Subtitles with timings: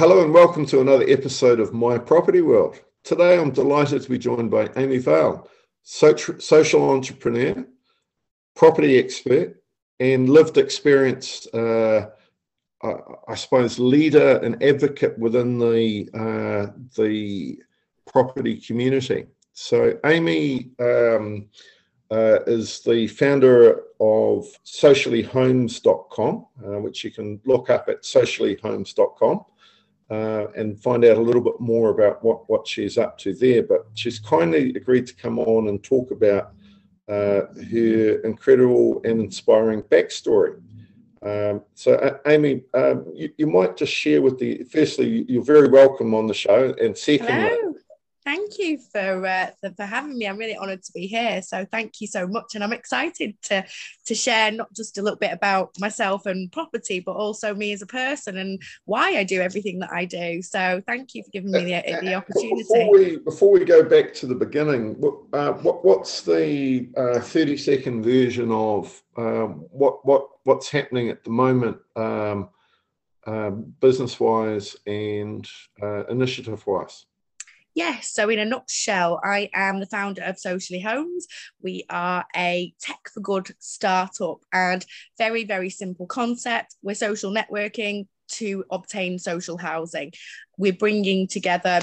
[0.00, 2.80] Hello and welcome to another episode of My Property World.
[3.04, 5.46] Today I'm delighted to be joined by Amy Vale,
[5.82, 7.66] social entrepreneur,
[8.56, 9.62] property expert,
[9.98, 12.06] and lived experience, uh,
[12.82, 12.92] I,
[13.28, 17.60] I, suppose, leader and advocate within the, uh, the
[18.06, 19.26] property community.
[19.52, 21.50] So, Amy um,
[22.10, 29.44] uh, is the founder of sociallyhomes.com, uh, which you can look up at sociallyhomes.com
[30.10, 33.62] uh, and find out a little bit more about what, what she's up to there.
[33.62, 36.52] But she's kindly agreed to come on and talk about
[37.08, 40.60] uh, her incredible and inspiring backstory.
[41.22, 45.68] Um, so, uh, Amy, um, you, you, might just share with the firstly, you're very
[45.68, 47.69] welcome on the show, and secondly, Hello.
[48.24, 50.26] Thank you for, uh, for having me.
[50.26, 51.40] I'm really honoured to be here.
[51.40, 53.64] So thank you so much, and I'm excited to
[54.06, 57.80] to share not just a little bit about myself and property, but also me as
[57.80, 60.42] a person and why I do everything that I do.
[60.42, 62.62] So thank you for giving me the, the opportunity.
[62.62, 67.20] Before we before we go back to the beginning, what, uh, what what's the uh,
[67.20, 71.78] 30 second version of um, what what what's happening at the moment?
[71.96, 72.50] Um,
[73.26, 75.48] um, business wise and
[75.82, 77.06] uh, initiative wise?
[77.74, 81.26] Yes, so in a nutshell, I am the founder of Socially Homes.
[81.62, 84.84] We are a tech for good startup and
[85.18, 86.74] very, very simple concept.
[86.82, 90.12] We're social networking to obtain social housing.
[90.58, 91.80] We're bringing together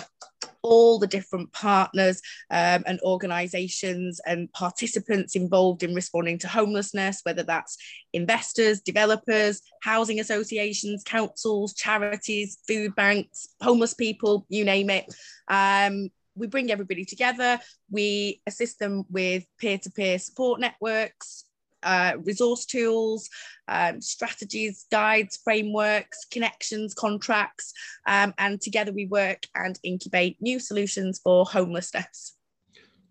[0.67, 7.43] all the different partners um, and organisations and participants involved in responding to homelessness, whether
[7.43, 7.77] that's
[8.13, 15.05] investors, developers, housing associations, councils, charities, food banks, homeless people, you name it.
[15.47, 17.59] Um, we bring everybody together.
[17.89, 21.45] We assist them with peer to peer support networks,
[21.83, 23.29] uh, resource tools,
[23.67, 27.73] um, strategies, guides, frameworks, connections, contracts,
[28.07, 32.33] um, and together we work and incubate new solutions for homelessness.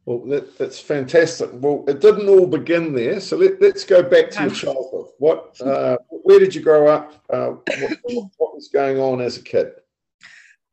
[0.06, 1.50] Well, that, that's fantastic.
[1.52, 5.06] Well, it didn't all begin there, so let, us go back to your childhood.
[5.18, 7.24] What, uh, where did you grow up?
[7.28, 9.72] Uh, what, what, was going on as a kid?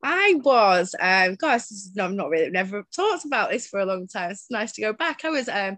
[0.03, 1.63] I was, um, gosh,
[1.95, 4.31] no, I'm not really, never talked about this for a long time.
[4.31, 5.25] It's nice to go back.
[5.25, 5.77] I was um,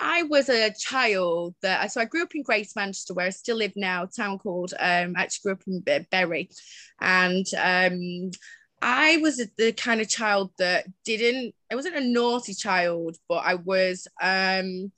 [0.00, 3.56] I was a child that so I grew up in Greater Manchester, where I still
[3.56, 6.50] live now, town called um, I actually grew up in Bury,
[7.00, 8.30] and um,
[8.80, 11.54] I was the kind of child that didn't.
[11.70, 14.06] I wasn't a naughty child, but I was.
[14.22, 14.92] Um,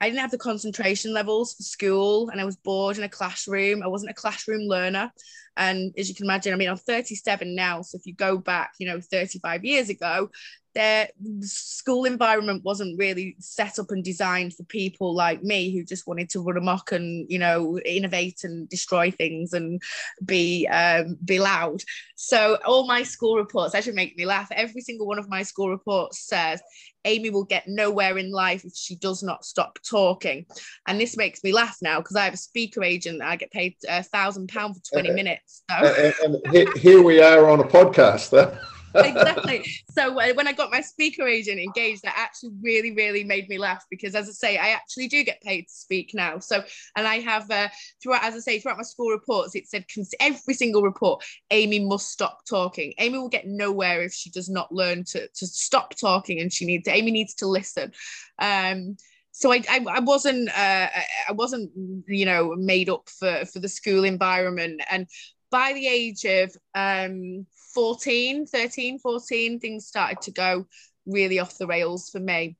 [0.00, 3.82] I didn't have the concentration levels for school, and I was bored in a classroom.
[3.82, 5.12] I wasn't a classroom learner,
[5.56, 7.82] and as you can imagine, I mean, I'm 37 now.
[7.82, 10.30] So if you go back, you know, 35 years ago,
[10.78, 11.08] their
[11.40, 16.30] school environment wasn't really set up and designed for people like me who just wanted
[16.30, 19.82] to run amok and you know innovate and destroy things and
[20.24, 21.82] be um, be loud
[22.14, 25.68] so all my school reports actually make me laugh every single one of my school
[25.68, 26.62] reports says
[27.04, 30.44] Amy will get nowhere in life if she does not stop talking.
[30.86, 33.22] And this makes me laugh now because I have a speaker agent.
[33.22, 35.62] I get paid a thousand pound for 20 uh, minutes.
[35.70, 35.76] So.
[35.76, 38.58] Uh, uh, and, and, here we are on a podcast.
[39.04, 39.64] exactly.
[39.90, 43.84] So when I got my speaker agent engaged, that actually really, really made me laugh
[43.90, 46.38] because, as I say, I actually do get paid to speak now.
[46.38, 46.62] So,
[46.96, 47.68] and I have uh,
[48.02, 49.84] throughout, as I say, throughout my school reports, it said
[50.20, 52.94] every single report, Amy must stop talking.
[52.98, 56.64] Amy will get nowhere if she does not learn to to stop talking, and she
[56.64, 57.92] needs Amy needs to listen.
[58.38, 58.96] Um,
[59.38, 60.88] so I, I, I wasn't uh,
[61.28, 61.70] I wasn't
[62.08, 65.06] you know made up for for the school environment and
[65.50, 70.66] by the age of um 14, 13, 14, things started to go
[71.06, 72.56] really off the rails for me.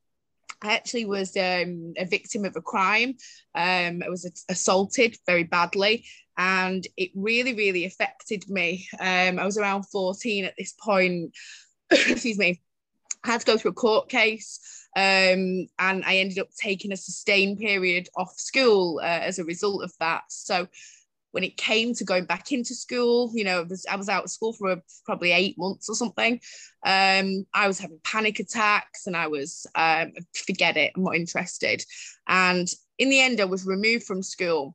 [0.63, 3.17] I actually was um, a victim of a crime.
[3.55, 6.05] Um, I was assaulted very badly,
[6.37, 8.87] and it really, really affected me.
[8.99, 11.33] Um, I was around 14 at this point.
[11.91, 12.61] Excuse me.
[13.25, 14.61] I had to go through a court case.
[14.97, 19.85] Um, and I ended up taking a sustained period off school uh, as a result
[19.85, 20.23] of that.
[20.29, 20.67] So
[21.33, 24.53] when it came to going back into school, you know, I was out of school
[24.53, 26.41] for a, probably eight months or something.
[26.85, 31.85] Um, I was having panic attacks and I was, um, forget it, I'm not interested.
[32.27, 34.75] And in the end, I was removed from school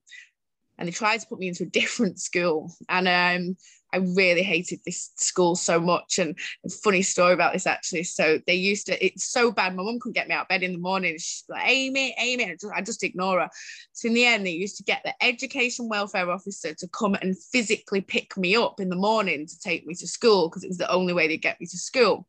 [0.77, 2.73] and they tried to put me into a different school.
[2.87, 3.57] And um,
[3.93, 6.19] I really hated this school so much.
[6.19, 6.37] And
[6.83, 8.03] funny story about this actually.
[8.03, 9.75] So they used to, it's so bad.
[9.75, 11.13] My mum couldn't get me out of bed in the morning.
[11.13, 12.45] She's like, Amy, Amy.
[12.45, 13.49] I just, I just ignore her.
[13.93, 17.37] So in the end, they used to get the education welfare officer to come and
[17.37, 20.77] physically pick me up in the morning to take me to school because it was
[20.77, 22.27] the only way they'd get me to school.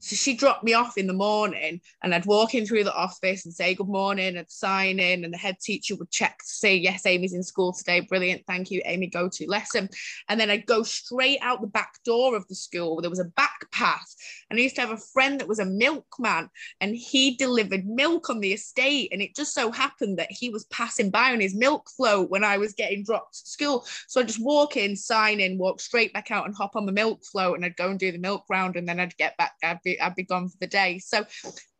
[0.00, 3.44] So she dropped me off in the morning and I'd walk in through the office
[3.44, 6.76] and say good morning and sign in and the head teacher would check to say,
[6.76, 8.00] yes, Amy's in school today.
[8.00, 8.44] Brilliant.
[8.46, 9.08] Thank you, Amy.
[9.08, 9.88] Go to lesson.
[10.28, 13.00] And then I'd go straight out the back door of the school.
[13.00, 14.14] There was a back path.
[14.48, 16.48] And I used to have a friend that was a milkman
[16.80, 19.10] and he delivered milk on the estate.
[19.12, 22.44] And it just so happened that he was passing by on his milk float when
[22.44, 23.84] I was getting dropped to school.
[24.08, 26.92] So I'd just walk in, sign in, walk straight back out and hop on the
[26.92, 29.52] milk float and I'd go and do the milk round and then I'd get back.
[29.62, 30.98] I'd be I'd be gone for the day.
[30.98, 31.24] So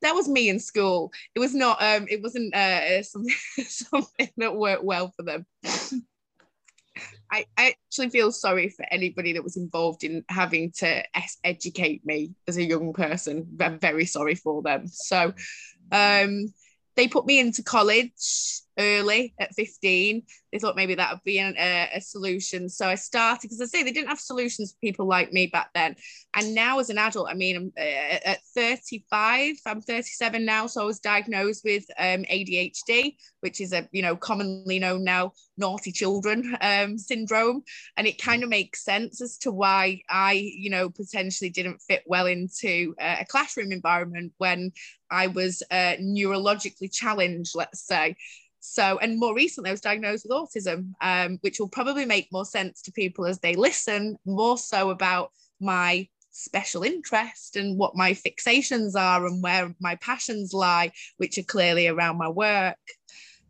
[0.03, 1.13] that was me in school.
[1.35, 5.47] It was not um it wasn't uh something, something that worked well for them.
[7.33, 11.05] I, I actually feel sorry for anybody that was involved in having to
[11.45, 13.47] educate me as a young person.
[13.61, 14.89] I'm very sorry for them.
[14.89, 15.33] So
[15.93, 16.53] um
[16.97, 20.23] they put me into college early at 15
[20.53, 22.69] they thought maybe that would be an, a, a, solution.
[22.69, 25.71] So i started because i say they didn't have solutions for people like me back
[25.75, 25.95] then.
[26.35, 30.83] And now as an adult i mean i'm uh, at 35 i'm 37 now so
[30.83, 35.93] i was diagnosed with um, adhd which is a you know commonly known now naughty
[35.93, 37.63] children um, syndrome.
[37.97, 42.03] And it kind of makes sense as to why i you know potentially didn't fit
[42.07, 44.73] well into uh, a classroom environment when
[45.11, 48.17] i was uh, neurologically challenged let's say
[48.61, 52.45] so, and more recently, I was diagnosed with autism, um, which will probably make more
[52.45, 58.13] sense to people as they listen, more so about my special interest and what my
[58.13, 62.77] fixations are and where my passions lie, which are clearly around my work.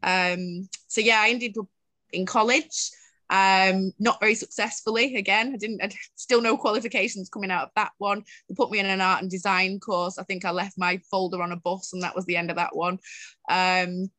[0.04, 1.66] Um, so, yeah, I ended up
[2.12, 2.90] in college.
[3.30, 5.16] Um, not very successfully.
[5.16, 5.82] Again, I didn't.
[5.82, 8.24] I still no qualifications coming out of that one.
[8.48, 10.18] They put me in an art and design course.
[10.18, 12.56] I think I left my folder on a bus, and that was the end of
[12.56, 12.98] that one.
[13.48, 14.10] Um,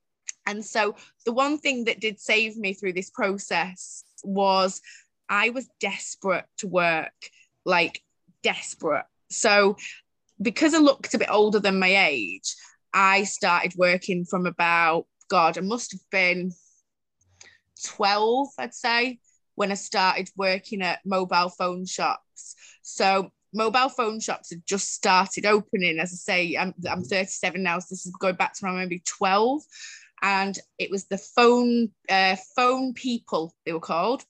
[0.45, 0.95] and so
[1.25, 4.81] the one thing that did save me through this process was
[5.29, 7.13] I was desperate to work,
[7.65, 8.01] like
[8.43, 9.05] desperate.
[9.29, 9.77] So
[10.41, 12.55] because I looked a bit older than my age,
[12.93, 16.51] I started working from about, God, I must have been
[17.85, 19.19] 12, I'd say,
[19.55, 22.55] when I started working at mobile phone shops.
[22.81, 25.99] So mobile phone shops had just started opening.
[25.99, 28.79] As I say, I'm, I'm 37 now, so this is going back to when I'm
[28.79, 29.61] maybe 12
[30.21, 34.23] and it was the phone uh, phone people they were called.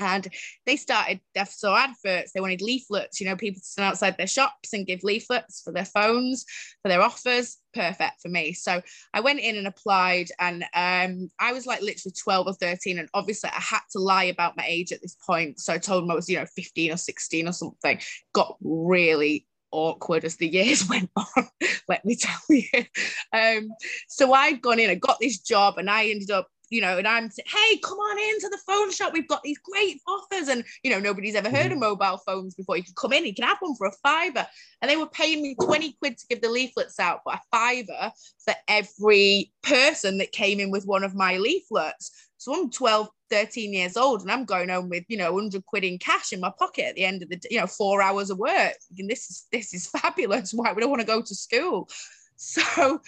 [0.00, 0.26] And
[0.66, 4.26] they started they saw adverts they wanted leaflets you know people to stand outside their
[4.26, 6.44] shops and give leaflets for their phones
[6.82, 8.54] for their offers perfect for me.
[8.54, 8.82] So
[9.12, 13.08] i went in and applied and um, i was like literally 12 or 13 and
[13.14, 15.60] obviously i had to lie about my age at this point.
[15.60, 18.00] So i told them i was you know 15 or 16 or something.
[18.32, 21.48] Got really awkward as the years went on,
[21.88, 22.84] let me tell you.
[23.32, 23.70] Um,
[24.08, 27.06] so I'd gone in, I got this job, and I ended up, you know, and
[27.06, 29.12] I'm saying, hey, come on into the phone shop.
[29.12, 30.48] We've got these great offers.
[30.48, 31.80] And, you know, nobody's ever heard of mm-hmm.
[31.80, 32.76] mobile phones before.
[32.76, 34.46] You can come in, you can have one for a fiver.
[34.80, 38.12] And they were paying me 20 quid to give the leaflets out, but a fiver
[38.44, 42.10] for every person that came in with one of my leaflets.
[42.38, 45.82] So I'm 12, 13 years old and I'm going home with, you know, 100 quid
[45.82, 48.38] in cash in my pocket at the end of the, you know, four hours of
[48.38, 48.74] work.
[48.96, 50.54] And this is, this is fabulous.
[50.54, 51.88] Why would I want to go to school?
[52.36, 53.00] So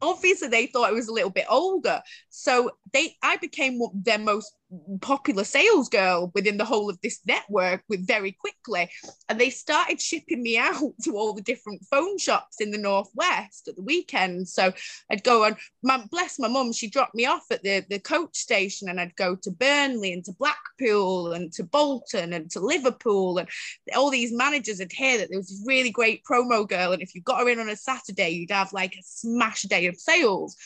[0.00, 2.00] obviously they thought I was a little bit older.
[2.30, 4.54] So they, I became their most
[5.00, 8.90] popular sales girl within the whole of this network with very quickly
[9.28, 13.68] and they started shipping me out to all the different phone shops in the northwest
[13.68, 14.48] at the weekend.
[14.48, 14.72] So
[15.10, 18.36] i'd go on my, bless my mum she dropped me off at the, the coach
[18.36, 23.38] station and i'd go to burnley and to blackpool and to bolton and to liverpool
[23.38, 23.48] and
[23.94, 27.14] all these managers would hear that there was this really great promo girl and if
[27.14, 30.56] you got her in on a saturday you'd have like a smash day of sales.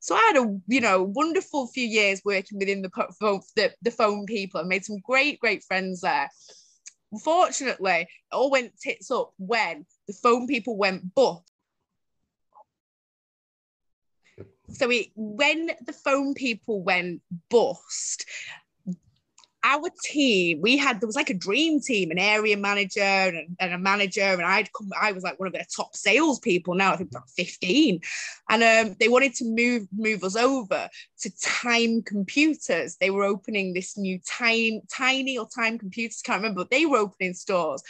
[0.00, 2.90] So I had a you know wonderful few years working within the
[3.56, 6.30] the, the phone people made some great great friends there.
[7.12, 11.42] Unfortunately, it all went tits up when the phone people went bust.
[14.70, 18.26] So it, when the phone people went bust,
[19.66, 23.74] our team, we had there was like a dream team, an area manager and, and
[23.74, 24.90] a manager, and I'd come.
[25.00, 26.74] I was like one of their top salespeople.
[26.76, 28.00] Now I think about fifteen,
[28.48, 30.88] and um, they wanted to move move us over
[31.22, 32.96] to Time Computers.
[32.96, 36.98] They were opening this new time tiny or Time Computers, can't remember, but they were
[36.98, 37.82] opening stores.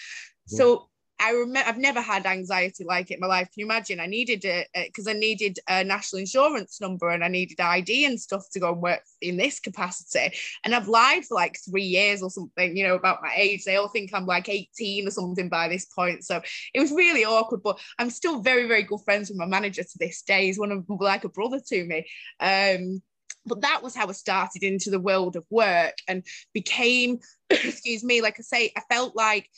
[0.47, 3.47] So I remember I've never had anxiety like it in my life.
[3.47, 4.01] Can you imagine?
[4.01, 8.21] I needed it because I needed a national insurance number and I needed ID and
[8.21, 10.37] stuff to go and work in this capacity.
[10.65, 13.65] And I've lied for like three years or something, you know, about my age.
[13.65, 16.25] They all think I'm like 18 or something by this point.
[16.25, 16.43] So
[16.75, 19.99] it was really awkward, but I'm still very, very good friends with my manager to
[19.99, 20.47] this day.
[20.47, 22.07] He's one of like a brother to me.
[22.41, 23.03] Um,
[23.47, 27.21] but that was how I started into the world of work and became,
[27.51, 29.49] excuse me, like I say, I felt like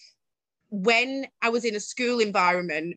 [0.70, 2.96] when I was in a school environment,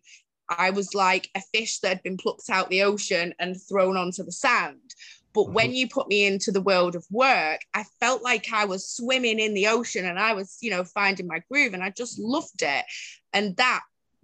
[0.50, 4.24] I was like a fish that had been plucked out the ocean and thrown onto
[4.24, 4.96] the sand.
[5.34, 5.54] But mm-hmm.
[5.54, 9.40] when you put me into the world of work, I felt like I was swimming
[9.40, 12.62] in the ocean and I was, you know, finding my groove and I just loved
[12.62, 12.86] it.
[13.34, 13.82] And that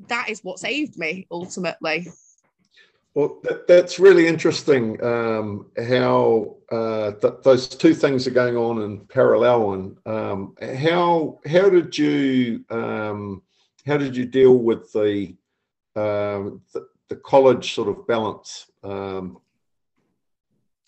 [0.09, 2.07] that is what saved me ultimately.
[3.17, 8.83] Well, that, that's really interesting um, how uh, th- those two things are going on
[8.83, 9.73] in parallel.
[9.73, 13.41] And um, how how did you um,
[13.87, 15.35] how did you deal with the
[15.95, 18.67] um, the, the, college sort of balance?
[18.83, 19.39] Um?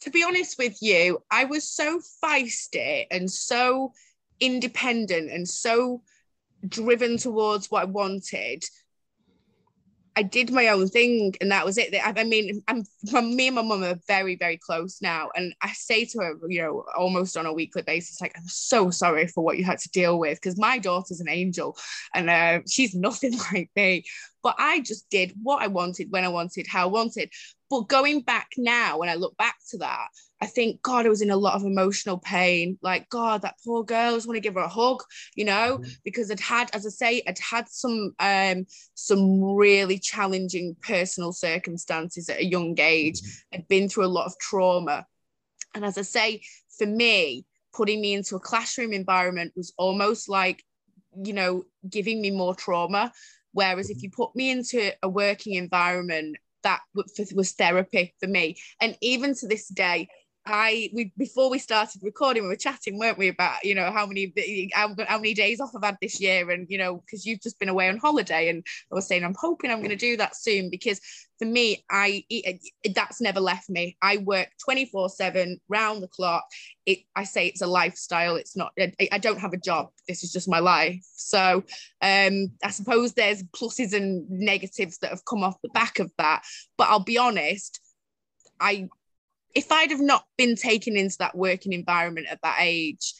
[0.01, 3.91] to be honest with you, I was so feisty and so
[4.39, 6.03] independent and so
[6.67, 8.63] driven towards what I wanted
[10.19, 11.95] I did my own thing and that was it.
[12.03, 12.83] I, mean, I'm
[13.37, 15.29] me and my mum are very, very close now.
[15.33, 18.89] And I say to her, you know, almost on a weekly basis, like, I'm so
[18.89, 21.77] sorry for what you had to deal with because my daughter's an angel
[22.13, 24.03] and uh, she's nothing like me.
[24.43, 27.31] But I just did what I wanted, when I wanted, how I wanted.
[27.69, 30.09] But going back now, when I look back to that,
[30.41, 32.77] I think, God, I was in a lot of emotional pain.
[32.81, 35.03] Like, God, that poor girl, I just want to give her a hug,
[35.35, 35.89] you know, mm-hmm.
[36.03, 42.29] because I'd had, as I say, I'd had some um some really challenging personal circumstances
[42.29, 43.21] at a young age.
[43.21, 43.55] Mm-hmm.
[43.55, 45.05] I'd been through a lot of trauma.
[45.75, 46.41] And as I say,
[46.77, 50.63] for me, putting me into a classroom environment was almost like,
[51.21, 53.11] you know, giving me more trauma.
[53.51, 54.03] Whereas if mm-hmm.
[54.05, 58.57] you put me into a working environment, that was therapy for me.
[58.81, 60.09] And even to this day,
[60.49, 64.05] I we before we started recording, we were chatting, weren't we, about you know how
[64.05, 64.33] many
[64.73, 67.59] how, how many days off I've had this year, and you know because you've just
[67.59, 70.35] been away on holiday, and I was saying I'm hoping I'm going to do that
[70.35, 70.99] soon because
[71.39, 72.23] for me, I
[72.93, 73.97] that's never left me.
[74.01, 76.43] I work 24 seven, round the clock.
[76.85, 78.35] It I say it's a lifestyle.
[78.35, 78.71] It's not.
[78.79, 79.89] I, I don't have a job.
[80.07, 81.01] This is just my life.
[81.15, 81.63] So
[82.01, 86.43] um, I suppose there's pluses and negatives that have come off the back of that.
[86.77, 87.79] But I'll be honest.
[88.61, 88.89] I
[89.59, 93.13] if I'd have not been taken into that working environment at that age,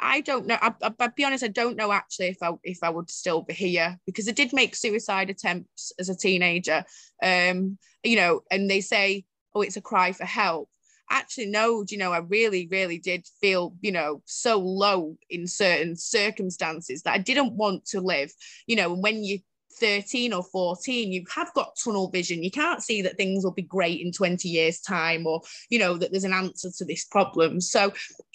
[0.00, 0.56] I don't know.
[0.58, 1.44] I, will be honest.
[1.44, 4.54] I don't know actually if I if I would still be here because I did
[4.54, 6.82] make suicide attempts as a teenager.
[7.22, 10.70] Um, you know, and they say, oh, it's a cry for help.
[11.10, 11.84] Actually, no.
[11.86, 17.12] You know, I really, really did feel, you know, so low in certain circumstances that
[17.12, 18.32] I didn't want to live.
[18.66, 19.40] You know, when you
[19.78, 23.62] 13 or 14 you have got tunnel vision you can't see that things will be
[23.62, 25.40] great in 20 years time or
[25.70, 27.92] you know that there's an answer to this problem so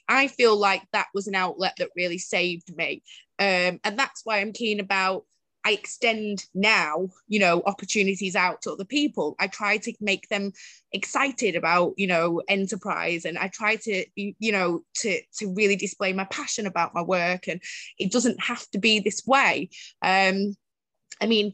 [0.08, 3.02] i feel like that was an outlet that really saved me
[3.40, 5.24] um, and that's why i'm keen about
[5.64, 9.36] I extend now, you know, opportunities out to other people.
[9.40, 10.54] I try to make them
[10.92, 16.14] excited about, you know, enterprise, and I try to, you know, to to really display
[16.14, 17.48] my passion about my work.
[17.48, 17.62] And
[18.00, 19.70] it doesn't have to be this way.
[20.02, 20.56] Um,
[21.22, 21.54] I mean,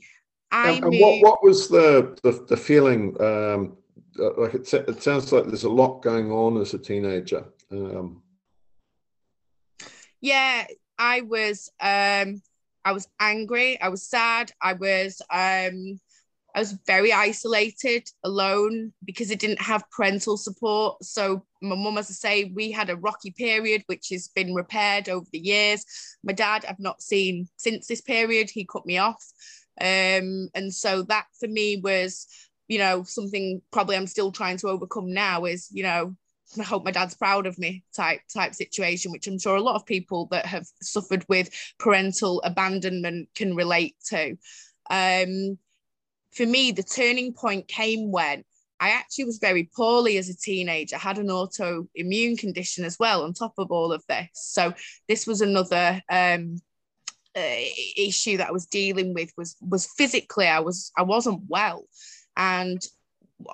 [0.51, 3.15] I and, and what what was the the, the feeling?
[3.21, 3.77] Um,
[4.19, 7.45] uh, like it, it sounds like there's a lot going on as a teenager.
[7.71, 8.23] Um,
[10.21, 10.65] yeah,
[10.97, 12.41] I was um,
[12.85, 13.79] I was angry.
[13.79, 14.51] I was sad.
[14.61, 15.99] I was um,
[16.57, 21.03] I was very isolated, alone because it didn't have parental support.
[21.03, 25.07] So my mum, as I say, we had a rocky period which has been repaired
[25.07, 25.85] over the years.
[26.23, 28.49] My dad, I've not seen since this period.
[28.49, 29.23] He cut me off,
[29.79, 32.25] um, and so that for me was,
[32.67, 35.45] you know, something probably I'm still trying to overcome now.
[35.45, 36.15] Is you know
[36.59, 39.75] I hope my dad's proud of me type type situation, which I'm sure a lot
[39.75, 44.37] of people that have suffered with parental abandonment can relate to.
[44.89, 45.59] Um,
[46.37, 48.43] for me, the turning point came when
[48.79, 53.23] I actually was very poorly as a teenager, I had an autoimmune condition as well
[53.23, 54.29] on top of all of this.
[54.33, 54.73] So
[55.07, 56.57] this was another um,
[57.35, 57.59] uh,
[57.97, 61.85] issue that I was dealing with was was physically I was I wasn't well,
[62.35, 62.79] and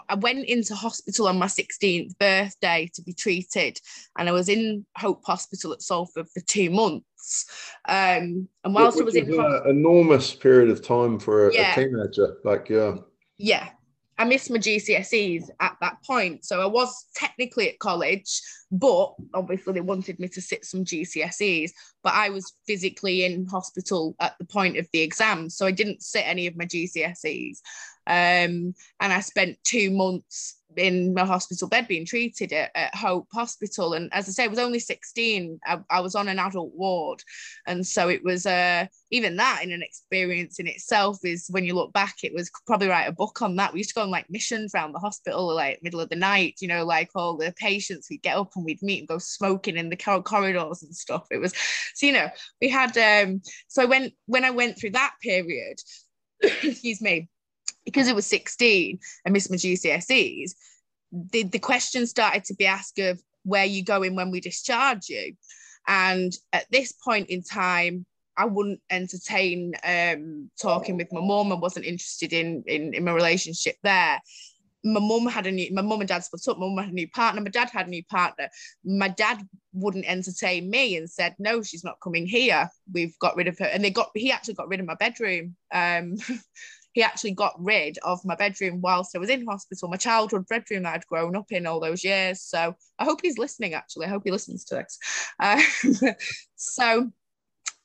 [0.09, 3.79] I went into hospital on my 16th birthday to be treated,
[4.17, 7.05] and I was in Hope Hospital at Salford for two months.
[7.87, 11.71] Um, and whilst Which I was in an enormous period of time for a, Yeah.
[11.71, 12.95] a teenager, like yeah,
[13.37, 13.69] yeah,
[14.17, 16.45] I missed my GCSEs at that point.
[16.45, 21.71] So I was technically at college, but obviously they wanted me to sit some GCSEs.
[22.03, 25.49] But I was physically in hospital at the point of the exam.
[25.49, 27.59] So I didn't sit any of my GCSEs.
[28.05, 33.27] Um, and I spent two months in my hospital bed being treated at, at Hope
[33.33, 33.93] Hospital.
[33.93, 35.59] And as I say, I was only 16.
[35.65, 37.23] I, I was on an adult ward.
[37.67, 41.75] And so it was uh, even that in an experience in itself is when you
[41.75, 43.73] look back, it was probably write a book on that.
[43.73, 46.55] We used to go on like missions around the hospital, like middle of the night,
[46.59, 49.77] you know, like all the patients, we'd get up and we'd meet and go smoking
[49.77, 51.27] in the corridors and stuff.
[51.31, 51.53] It was,
[51.93, 52.29] so, you know,
[52.61, 55.79] we had, um, so went, when I went through that period,
[56.41, 57.29] excuse me,
[57.85, 60.53] because it was 16 and missed my GCSEs,
[61.11, 65.35] the, the questions started to be asked of where you going when we discharge you.
[65.87, 71.51] And at this point in time, I wouldn't entertain um, talking with my mum.
[71.51, 74.19] I wasn't interested in, in in my relationship there.
[74.85, 76.57] My mum had a new, my mum and dad split up.
[76.57, 77.41] My mum had a new partner.
[77.41, 78.49] My dad had a new partner.
[78.83, 82.69] My dad wouldn't entertain me and said, "No, she's not coming here.
[82.91, 85.55] We've got rid of her." And they got, he actually got rid of my bedroom.
[85.71, 86.15] Um,
[86.93, 90.83] he actually got rid of my bedroom whilst I was in hospital, my childhood bedroom
[90.83, 92.41] that I'd grown up in all those years.
[92.41, 93.73] So I hope he's listening.
[93.73, 94.99] Actually, I hope he listens to this.
[95.39, 95.61] Uh,
[96.55, 97.11] so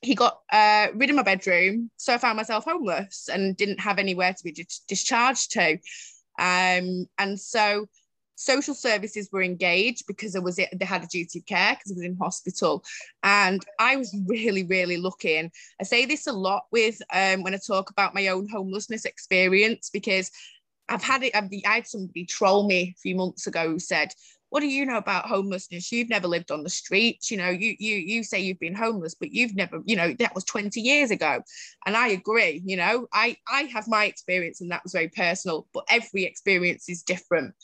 [0.03, 3.99] he got uh, rid of my bedroom, so I found myself homeless and didn't have
[3.99, 5.79] anywhere to be dis- discharged to.
[6.39, 7.89] Um, and so
[8.39, 11.95] social services were engaged because I was they had a duty of care because I
[11.97, 12.85] was in hospital,
[13.23, 15.37] and I was really really lucky.
[15.37, 19.05] And I say this a lot with um, when I talk about my own homelessness
[19.05, 20.31] experience because
[20.89, 21.35] I've had it.
[21.35, 24.13] I've, I had somebody troll me a few months ago who said,
[24.51, 25.91] "What do you know about homelessness?
[25.91, 27.33] You've never lived on the streets.
[27.33, 29.83] You know, you you you say you've been homeless, but you've never.
[29.85, 31.43] You know, that was 20 years ago."
[31.87, 32.63] And I agree.
[32.65, 35.67] You know, I I have my experience, and that was very personal.
[35.75, 37.55] But every experience is different.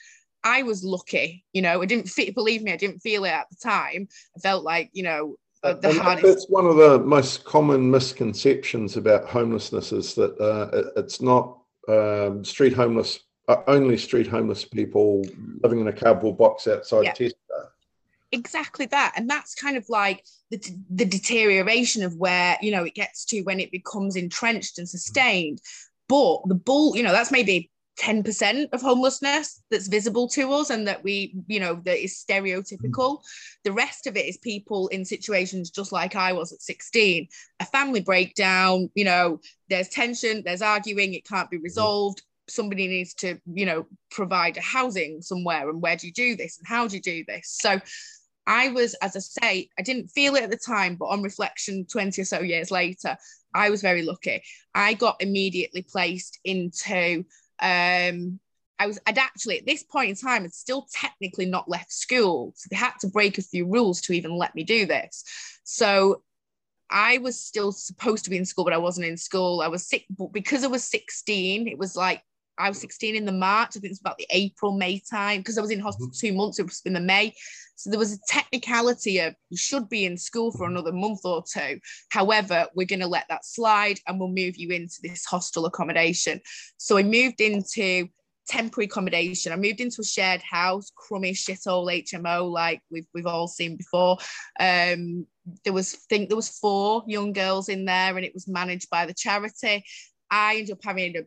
[0.44, 1.44] I was lucky.
[1.52, 4.08] You know, I didn't feel, believe me, I didn't feel it at the time.
[4.36, 6.26] I felt like you know uh, the And hardest.
[6.26, 12.44] That's one of the most common misconceptions about homelessness is that uh, it's not um,
[12.44, 15.22] street homeless, uh, only street homeless people
[15.62, 17.14] living in a cardboard box outside Yeah.
[17.14, 17.68] Tesco.
[18.32, 22.94] exactly that and that's kind of like the, the deterioration of where you know it
[22.94, 25.60] gets to when it becomes entrenched and sustained
[26.08, 30.86] but the bull you know that's maybe 10% of homelessness that's visible to us and
[30.88, 33.18] that we you know that is stereotypical.
[33.18, 33.22] Mm.
[33.64, 37.28] The rest of it is people in situations just like i was at 16
[37.60, 41.62] a family breakdown you know there's tension there's arguing it can't be mm.
[41.62, 42.22] resolved.
[42.48, 46.58] Somebody needs to you know provide a housing somewhere and where do you do this
[46.58, 47.56] and how do you do this?
[47.60, 47.80] So
[48.46, 51.86] I was, as I say, I didn't feel it at the time, but on reflection,
[51.90, 53.16] 20 or so years later,
[53.54, 54.42] I was very lucky.
[54.74, 57.24] I got immediately placed into,
[57.60, 58.40] um,
[58.78, 62.52] I was, I'd actually, at this point in time, had still technically not left school.
[62.56, 65.24] So they had to break a few rules to even let me do this.
[65.62, 66.22] So
[66.90, 69.60] I was still supposed to be in school, but I wasn't in school.
[69.60, 72.22] I was sick, but because I was 16, it was like
[72.58, 73.70] I was 16 in the March.
[73.76, 76.58] I think it's about the April, May time because I was in hospital two months.
[76.58, 77.34] It was in the May.
[77.76, 81.42] So there was a technicality of you should be in school for another month or
[81.42, 81.80] two.
[82.10, 86.40] However, we're going to let that slide and we'll move you into this hostel accommodation.
[86.76, 88.08] So I moved into
[88.46, 89.52] temporary accommodation.
[89.52, 94.18] I moved into a shared house, crummy shithole HMO like we've we've all seen before.
[94.60, 95.26] Um,
[95.64, 99.06] there was think there was four young girls in there, and it was managed by
[99.06, 99.84] the charity.
[100.30, 101.22] I ended up having a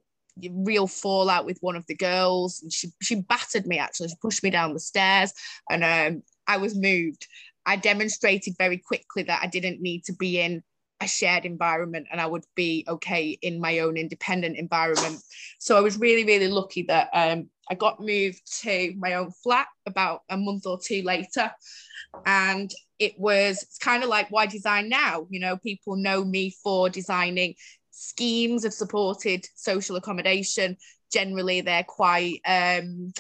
[0.52, 4.10] real fallout with one of the girls, and she she battered me actually.
[4.10, 5.34] She pushed me down the stairs,
[5.70, 7.28] and um, I was moved.
[7.66, 10.64] I demonstrated very quickly that I didn't need to be in
[11.02, 15.22] a shared environment and I would be okay in my own independent environment.
[15.60, 19.68] So I was really, really lucky that um, I got moved to my own flat
[19.86, 21.52] about a month or two later.
[22.26, 25.28] And it was it's kind of like why design now?
[25.30, 27.54] You know, people know me for designing
[27.98, 30.78] schemes of supported social accommodation.
[31.12, 33.12] Generally, they're quite um,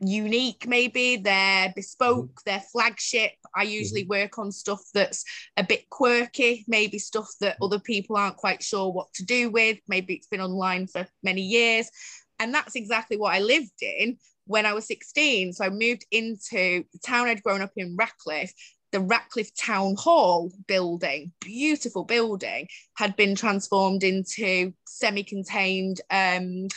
[0.00, 1.16] unique maybe.
[1.16, 2.40] They're bespoke mm-hmm.
[2.44, 3.32] they're flagship.
[3.54, 4.22] I usually mm-hmm.
[4.22, 5.24] work on stuff that's
[5.56, 7.64] a bit quirky maybe stuff that mm-hmm.
[7.64, 9.78] other people aren't quite sure what to do with.
[9.88, 11.90] Maybe it's been online for many years.
[12.38, 16.84] And that's exactly what i lived in when i was 16 so i moved into
[16.92, 18.52] the town i'd grown up in Radcliffe
[18.96, 26.68] the Radcliffe Town Hall building, beautiful building, had been transformed into semi-contained, um,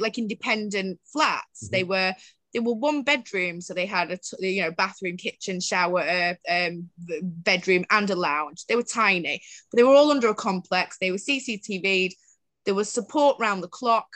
[0.00, 1.64] like independent flats.
[1.64, 1.72] Mm-hmm.
[1.72, 2.14] They were
[2.52, 6.88] they were one bedroom, so they had a you know bathroom, kitchen, shower, um,
[7.22, 8.66] bedroom, and a lounge.
[8.66, 10.98] They were tiny, but they were all under a complex.
[10.98, 12.16] They were CCTV'd.
[12.64, 14.08] There was support round the clock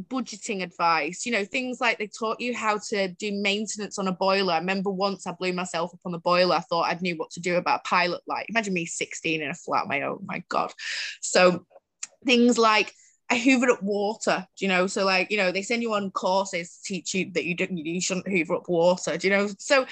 [0.00, 4.12] budgeting advice, you know, things like they taught you how to do maintenance on a
[4.12, 4.54] boiler.
[4.54, 6.56] I remember once I blew myself up on the boiler.
[6.56, 8.46] I thought I knew what to do about pilot light.
[8.48, 10.72] Imagine me 16 in a flat, my oh my God.
[11.20, 11.64] So
[12.24, 12.92] things like
[13.30, 14.86] I hoovered up water, you know?
[14.86, 17.78] So like, you know, they send you on courses to teach you that you didn't
[17.78, 19.48] you shouldn't hoover up water, do you know?
[19.58, 19.86] So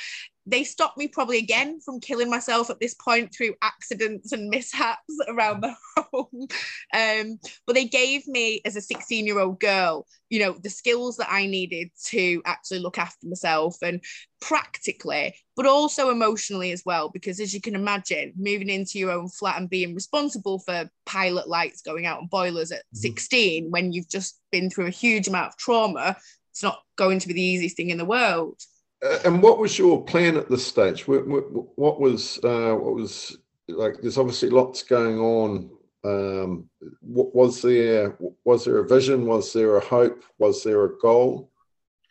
[0.47, 5.15] they stopped me probably again from killing myself at this point through accidents and mishaps
[5.29, 5.75] around the
[6.13, 6.49] home.
[6.95, 11.17] Um, but they gave me, as a 16 year old girl, you know, the skills
[11.19, 14.03] that I needed to actually look after myself and
[14.41, 17.09] practically, but also emotionally as well.
[17.09, 21.49] Because as you can imagine, moving into your own flat and being responsible for pilot
[21.49, 22.99] lights going out and boilers at mm-hmm.
[22.99, 26.17] 16 when you've just been through a huge amount of trauma,
[26.51, 28.61] it's not going to be the easiest thing in the world.
[29.03, 31.09] Uh, and what was your plan at this stage?
[31.09, 33.37] What, what, was uh, what was
[33.69, 34.01] like?
[34.01, 35.71] There's obviously lots going on.
[36.05, 36.69] Um,
[37.01, 39.27] was there was there a vision?
[39.27, 40.25] Was there a hope?
[40.39, 41.51] Was there a goal?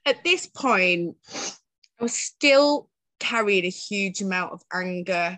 [0.06, 5.38] At this point, I was still carrying a huge amount of anger,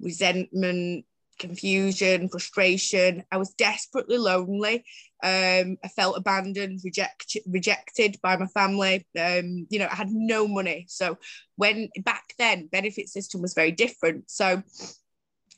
[0.00, 1.04] resentment,
[1.38, 3.24] confusion, frustration.
[3.30, 4.84] I was desperately lonely.
[5.24, 9.06] Um, I felt abandoned, reject, rejected by my family.
[9.18, 10.84] Um, you know, I had no money.
[10.88, 11.16] So
[11.56, 14.30] when back then, benefit system was very different.
[14.30, 14.62] So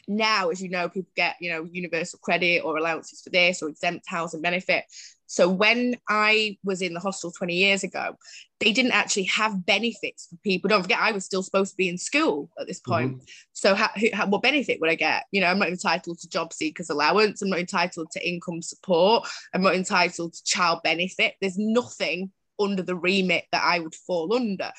[0.07, 3.69] now, as you know, people get, you know, universal credit or allowances for this or
[3.69, 4.85] exempt housing benefit.
[5.27, 8.17] So when I was in the hostel 20 years ago,
[8.61, 10.69] they didn't actually have benefits for people.
[10.69, 13.17] Don't forget, I was still supposed to be in school at this point.
[13.17, 13.25] Mm-hmm.
[13.53, 15.25] So how, how, what benefit would I get?
[15.31, 17.43] You know, I'm not entitled to job seekers allowance.
[17.43, 19.29] I'm not entitled to income support.
[19.53, 21.35] I'm not entitled to child benefit.
[21.41, 24.71] There's nothing under the remit that I would fall under.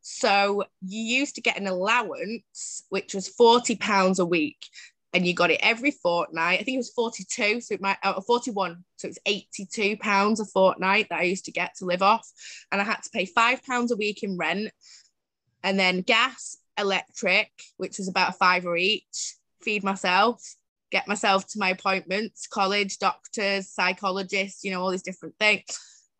[0.00, 4.58] So you used to get an allowance, which was £40 a week
[5.16, 6.60] and you got it every fortnight.
[6.60, 10.44] I think it was 42, so it might uh, 41, so it's 82 pounds a
[10.44, 12.30] fortnight that I used to get to live off,
[12.70, 14.70] and I had to pay five pounds a week in rent,
[15.62, 20.42] and then gas, electric, which was about a fiver each, feed myself,
[20.92, 25.64] get myself to my appointments, college, doctors, psychologists, you know, all these different things.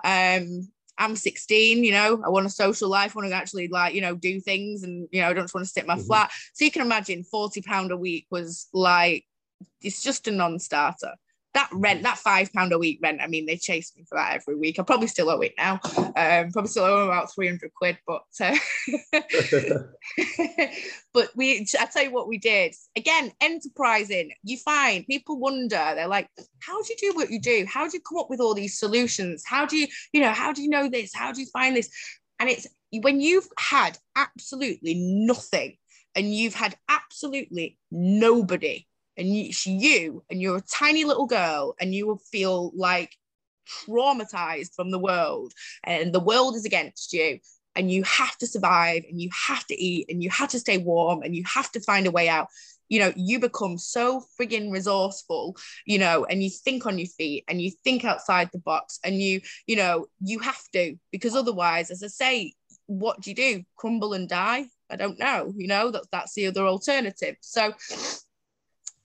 [0.05, 3.95] Um, I'm 16, you know, I want a social life, I want to actually like,
[3.95, 5.97] you know, do things and, you know, I don't just want to sit in my
[5.97, 6.07] mm-hmm.
[6.07, 6.31] flat.
[6.55, 9.25] So you can imagine 40 pound a week was like,
[9.83, 11.15] it's just a non-starter
[11.57, 14.37] that rent, that five pound a week rent, I mean, they chase me for that
[14.37, 14.79] every week.
[14.79, 15.81] I probably still owe it now.
[15.97, 18.57] Um, probably still owe about 300 quid, but uh,
[21.15, 22.75] but we, I tell you what we did.
[22.95, 24.33] Again, enterprising.
[24.43, 26.29] You find people wonder, they're like,
[26.61, 27.65] how do you do what you do?
[27.67, 29.43] How do you come up with all these solutions?
[29.47, 31.15] How do you, you know, how do you know this?
[31.15, 31.91] How do you find this?
[32.39, 35.79] And it's when you've had absolutely nothing
[36.15, 41.95] and you've had absolutely nobody and it's you and you're a tiny little girl and
[41.95, 43.17] you will feel like
[43.87, 45.53] traumatized from the world
[45.85, 47.39] and the world is against you
[47.77, 50.79] and you have to survive and you have to eat and you have to stay
[50.79, 52.49] warm and you have to find a way out.
[52.89, 57.43] You know you become so frigging resourceful you know and you think on your feet
[57.49, 61.91] and you think outside the box and you you know you have to because otherwise
[61.91, 62.53] as i say
[62.87, 63.65] what do you do?
[63.75, 64.67] Crumble and die?
[64.89, 67.35] I don't know you know that, that's the other alternative.
[67.41, 67.75] So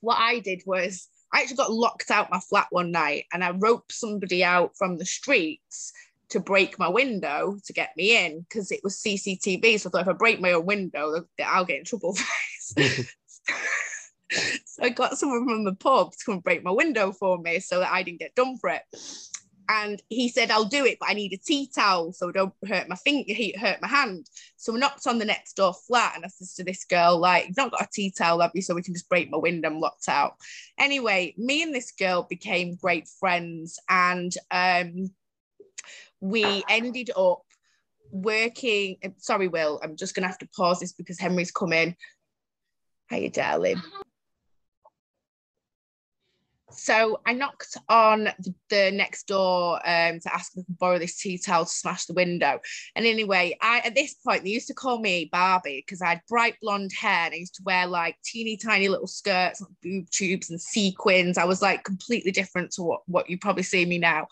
[0.01, 3.51] what I did was I actually got locked out my flat one night and I
[3.51, 5.93] roped somebody out from the streets
[6.29, 9.79] to break my window to get me in because it was CCTV.
[9.79, 12.15] So I thought if I break my own window, I'll get in trouble
[14.65, 17.79] so I got someone from the pub to come break my window for me so
[17.79, 18.81] that I didn't get done for it
[19.71, 22.89] and he said, I'll do it, but I need a tea towel so don't hurt
[22.89, 24.29] my finger, he hurt my hand.
[24.57, 27.47] So we knocked on the next door flat and I said to this girl, like,
[27.47, 28.61] you've not got a tea towel, have you?
[28.61, 30.35] So we can just break my window, I'm locked out.
[30.77, 35.11] Anyway, me and this girl became great friends and um,
[36.19, 37.43] we ended up
[38.11, 38.97] working.
[39.17, 41.95] Sorry, Will, I'm just going to have to pause this because Henry's coming.
[43.09, 43.81] Hiya, darling.
[46.71, 48.29] So I knocked on
[48.69, 52.05] the, next door um, to ask if I could borrow this tea towel to smash
[52.05, 52.59] the window.
[52.95, 56.21] And anyway, I at this point they used to call me Barbie because I had
[56.27, 60.09] bright blonde hair and I used to wear like teeny tiny little skirts, like boob
[60.09, 61.37] tubes and sequins.
[61.37, 64.27] I was like completely different to what, what you probably see me now.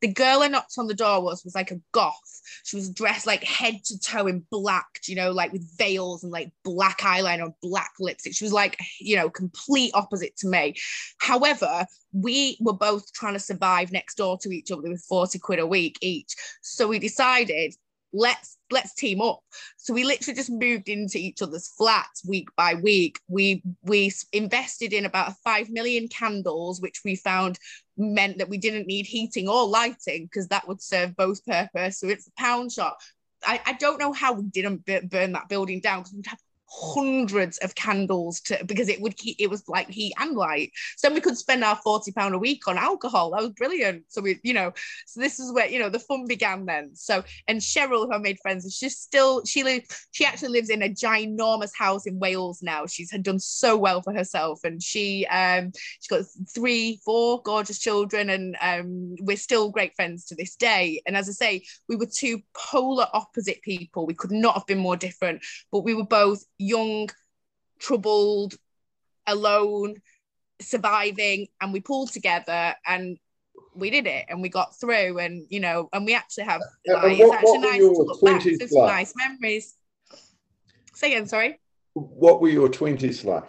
[0.00, 2.40] The girl I knocked on the door was was like a goth.
[2.64, 6.32] She was dressed like head to toe in black, you know, like with veils and
[6.32, 8.34] like black eyeliner, black lipstick.
[8.34, 10.74] She was like, you know, complete opposite to me.
[11.18, 15.58] However, we were both trying to survive next door to each other with 40 quid
[15.58, 16.34] a week each.
[16.62, 17.74] So we decided
[18.12, 19.40] let's let's team up
[19.76, 24.92] so we literally just moved into each other's flats week by week we we invested
[24.92, 27.58] in about 5 million candles which we found
[28.00, 31.98] meant that we didn't need heating or lighting because that would serve both purpose.
[31.98, 32.98] So it's a pound shop.
[33.44, 36.38] I, I don't know how we didn't burn that building down because we'd have
[36.70, 40.70] hundreds of candles to because it would keep it was like heat and light.
[40.96, 43.30] So we could spend our 40 pound a week on alcohol.
[43.30, 44.04] That was brilliant.
[44.08, 44.72] So we you know
[45.06, 46.94] so this is where you know the fun began then.
[46.94, 50.70] So and cheryl who i made friends with she's still she live she actually lives
[50.70, 52.86] in a ginormous house in wales now.
[52.86, 54.60] She's had done so well for herself.
[54.62, 60.24] And she um she's got three four gorgeous children and um we're still great friends
[60.26, 61.02] to this day.
[61.04, 64.06] And as i say we were two polar opposite people.
[64.06, 67.08] We could not have been more different but we were both young,
[67.78, 68.54] troubled,
[69.26, 69.96] alone,
[70.60, 73.18] surviving, and we pulled together and
[73.74, 77.02] we did it and we got through and you know and we actually have like,
[77.02, 79.74] what, it's actually nice to look back some nice memories.
[80.94, 81.60] Say again sorry.
[81.94, 83.44] What were your 20s like?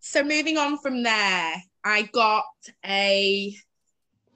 [0.00, 1.54] So moving on from there
[1.84, 2.44] i got
[2.84, 3.54] a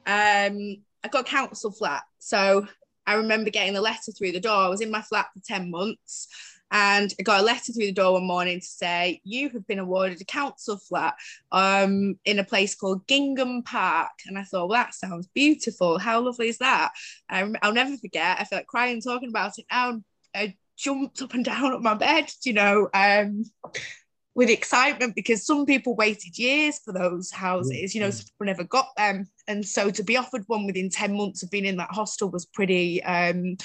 [0.07, 2.03] um i got a council flat.
[2.18, 2.66] So
[3.07, 4.64] i remember getting a letter through the door.
[4.64, 6.29] I was in my flat for 10 months
[6.70, 9.78] and I got a letter through the door one morning to say, You have been
[9.78, 11.14] awarded a council flat
[11.50, 14.12] um, in a place called Gingham Park.
[14.26, 15.98] And I thought, Well, that sounds beautiful.
[15.98, 16.92] How lovely is that?
[17.28, 18.38] I, will never forget.
[18.38, 20.00] I felt like crying talking about it now.
[20.35, 23.44] I jumped up and down on my bed, you know, um,
[24.35, 28.64] with excitement because some people waited years for those houses, you know, some people never
[28.64, 29.28] got them.
[29.48, 32.46] And so to be offered one within 10 months of being in that hostel was
[32.46, 33.56] pretty, um,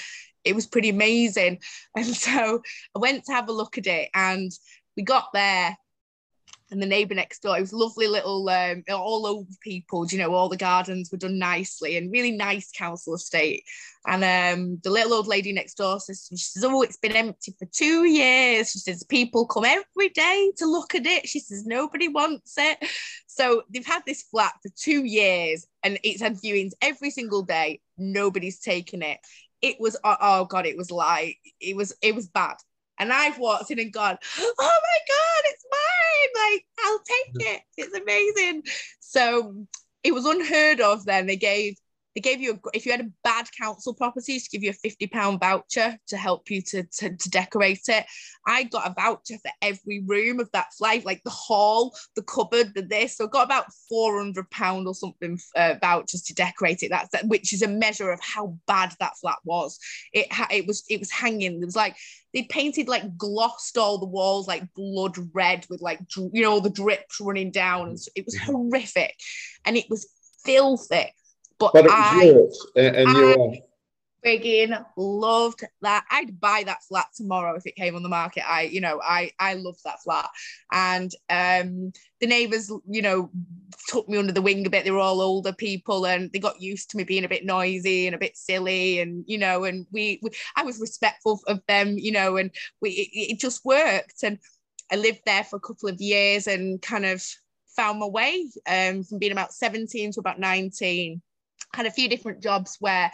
[0.46, 1.60] it was pretty amazing.
[1.96, 2.62] And so
[2.94, 4.52] I went to have a look at it and
[4.96, 5.76] we got there
[6.70, 7.56] and the neighbour next door.
[7.56, 10.06] It was lovely little, um, all over people.
[10.06, 13.62] You know, all the gardens were done nicely and really nice council estate.
[14.06, 17.54] And um, the little old lady next door says, she says, "Oh, it's been empty
[17.58, 21.66] for two years." She says, "People come every day to look at it." She says,
[21.66, 22.78] "Nobody wants it."
[23.26, 27.80] So they've had this flat for two years, and it's had viewings every single day.
[27.98, 29.18] Nobody's taken it
[29.62, 32.56] it was oh, oh god, it was like it was it was bad.
[32.98, 36.52] And I've walked in and gone, oh my god, it's mine!
[36.52, 37.62] Like I'll take it.
[37.76, 38.62] It's amazing.
[39.00, 39.66] So
[40.02, 41.04] it was unheard of.
[41.04, 41.76] Then they gave
[42.16, 44.72] they gave you a, if you had a bad council property to give you a
[44.72, 48.06] 50 pound voucher to help you to, to, to decorate it.
[48.46, 52.72] I got a voucher for every room of that flat like the hall the cupboard
[52.74, 53.18] the this.
[53.18, 56.88] So I got about 400 pound or something uh, vouchers to decorate it.
[56.88, 59.78] That's which is a measure of how bad that flat was.
[60.14, 61.60] It it was it was hanging.
[61.60, 61.96] It was like
[62.32, 66.60] they painted like glossed all the walls like blood red with like you know all
[66.62, 67.88] the drips running down.
[67.88, 68.52] And so it was mm-hmm.
[68.52, 69.14] horrific.
[69.66, 70.08] And it was
[70.44, 71.12] filthy
[71.58, 72.32] but, but I,
[72.76, 73.62] and, and you
[74.26, 76.04] frigging loved that.
[76.10, 78.48] I'd buy that flat tomorrow if it came on the market.
[78.48, 80.28] I, you know, I I loved that flat.
[80.72, 83.30] And um the neighbors, you know,
[83.88, 84.84] took me under the wing a bit.
[84.84, 88.06] They were all older people and they got used to me being a bit noisy
[88.06, 89.00] and a bit silly.
[89.00, 92.90] And, you know, and we, we I was respectful of them, you know, and we
[92.90, 94.22] it, it just worked.
[94.22, 94.38] And
[94.90, 97.22] I lived there for a couple of years and kind of
[97.76, 101.20] found my way um, from being about 17 to about 19
[101.74, 103.10] had a few different jobs where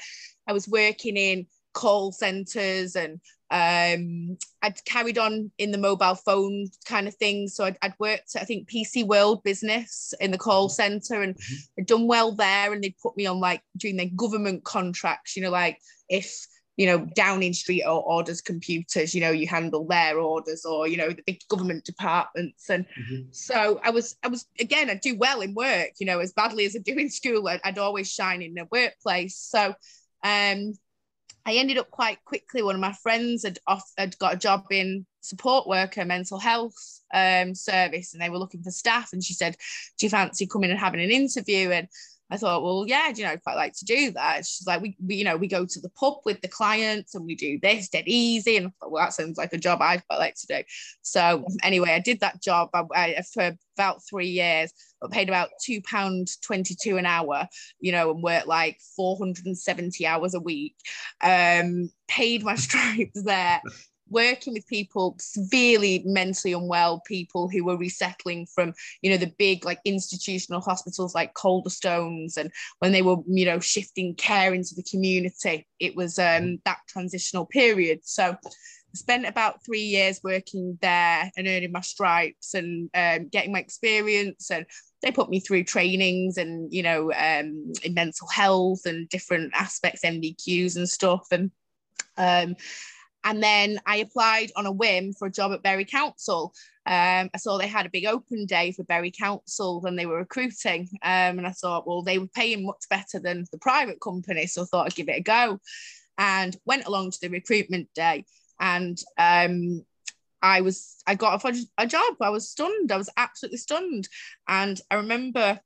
[0.47, 6.69] I was working in call centers and um, I'd carried on in the mobile phone
[6.87, 7.49] kind of thing.
[7.49, 11.81] So I'd, I'd, worked, I think, PC World Business in the call center and mm-hmm.
[11.81, 12.73] I'd done well there.
[12.73, 15.79] And they'd put me on like doing their government contracts, you know, like
[16.09, 20.89] if you know, Downing Street or orders computers, you know, you handle their orders or,
[20.89, 22.71] you know, the big government departments.
[22.71, 23.23] And mm-hmm.
[23.31, 26.65] so I was, I was, again, I do well in work, you know, as badly
[26.65, 29.37] as I do in school, I'd, I'd always shine in the workplace.
[29.37, 29.75] So
[30.25, 30.73] um,
[31.45, 34.65] I ended up quite quickly, one of my friends had, off, had got a job
[34.71, 36.75] in support worker mental health
[37.13, 39.11] um, service and they were looking for staff.
[39.13, 39.57] And she said,
[39.99, 41.71] do you fancy coming and having an interview?
[41.71, 41.89] And
[42.33, 44.47] I thought, well, yeah, you know, I'd quite like to do that.
[44.47, 47.27] She's like, we, we, you know, we go to the pub with the clients and
[47.27, 48.57] we do this dead easy.
[48.57, 50.63] And I thought, well, that sounds like a job I'd quite like to do.
[51.03, 55.51] So anyway, I did that job I, I, for about three years, but paid about
[55.63, 57.47] two pound twenty two an hour,
[57.81, 60.77] you know, and worked like four hundred and seventy hours a week.
[61.21, 63.61] Um, paid my stripes there
[64.13, 69.65] working with people severely mentally unwell people who were resettling from you know the big
[69.65, 74.85] like institutional hospitals like Calderstones and when they were you know shifting care into the
[74.85, 78.01] community it was um that transitional period.
[78.03, 78.37] So
[78.95, 84.51] spent about three years working there and earning my stripes and um, getting my experience
[84.51, 84.67] and
[85.03, 90.05] they put me through trainings and you know um, in mental health and different aspects
[90.05, 91.51] NVQs and stuff and
[92.17, 92.55] um,
[93.25, 96.53] and then I applied on a whim for a job at Bury Council.
[96.85, 100.17] Um, I saw they had a big open day for Bury Council when they were
[100.17, 100.89] recruiting.
[101.03, 104.47] Um, and I thought, well, they were paying much better than the private company.
[104.47, 105.61] So I thought I'd give it a go
[106.19, 108.25] and went along to the recruitment day
[108.63, 109.85] and um,
[110.41, 112.15] I was I got a, a job.
[112.21, 112.91] I was stunned.
[112.91, 114.09] I was absolutely stunned.
[114.49, 115.61] And I remember,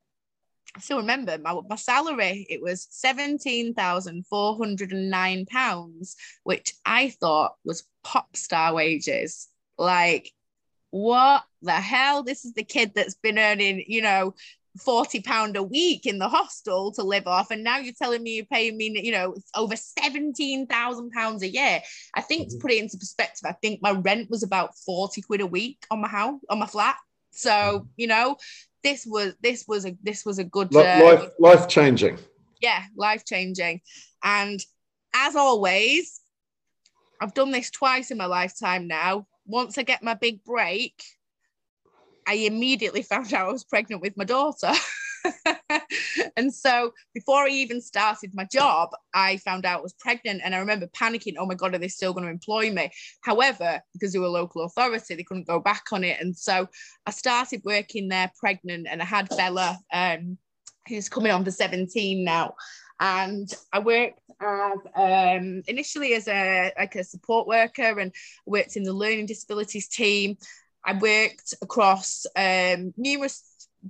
[0.76, 2.46] I still remember my, my salary.
[2.50, 8.74] It was seventeen thousand four hundred and nine pounds, which I thought was pop star
[8.74, 9.48] wages.
[9.78, 10.30] Like,
[10.90, 12.22] what the hell?
[12.22, 14.34] This is the kid that's been earning, you know,
[14.80, 18.36] 40 pound a week in the hostel to live off and now you're telling me
[18.36, 21.80] you're paying me you know over 17,000 pounds a year
[22.14, 22.58] i think mm-hmm.
[22.58, 25.86] to put it into perspective i think my rent was about 40 quid a week
[25.90, 26.96] on my house on my flat
[27.30, 27.86] so mm-hmm.
[27.96, 28.36] you know
[28.86, 32.18] this was this was a this was a good uh, life life changing.
[32.60, 33.80] Yeah life changing.
[34.22, 34.60] And
[35.14, 36.20] as always
[37.20, 39.26] i've done this twice in my lifetime now.
[39.44, 41.02] Once i get my big break
[42.28, 44.72] I immediately found out I was pregnant with my daughter.
[46.36, 50.42] and so before I even started my job, I found out I was pregnant.
[50.44, 52.90] And I remember panicking, oh my God, are they still going to employ me?
[53.22, 56.20] However, because they were a local authority, they couldn't go back on it.
[56.20, 56.68] And so
[57.06, 60.38] I started working there pregnant and I had Bella, um,
[60.88, 62.54] who's coming on for 17 now.
[62.98, 68.12] And I worked as um, initially as a like a support worker and
[68.46, 70.36] worked in the learning disabilities team
[70.86, 73.42] I worked across um, numerous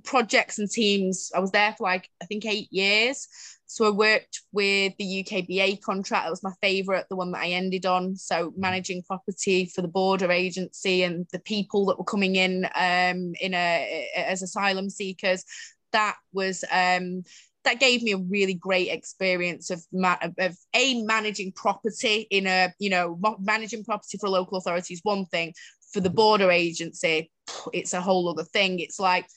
[0.03, 1.31] projects and teams.
[1.35, 3.27] I was there for like, I think, eight years.
[3.65, 6.25] So I worked with the UKBA contract.
[6.25, 8.15] That was my favourite, the one that I ended on.
[8.15, 13.33] So managing property for the border agency and the people that were coming in um,
[13.41, 15.43] in a as asylum seekers.
[15.91, 17.23] That was um,
[17.65, 22.73] that gave me a really great experience of, ma- of a managing property in a
[22.79, 25.53] you know managing property for a local authority is one thing
[25.91, 27.31] for the border agency,
[27.73, 28.79] it's a whole other thing.
[28.79, 29.27] It's like